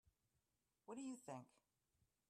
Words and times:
Who 0.87 0.95
do 0.95 1.01
you 1.03 1.15
think? 1.15 1.45